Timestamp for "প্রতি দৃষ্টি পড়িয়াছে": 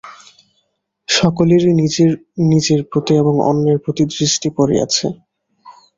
3.83-5.05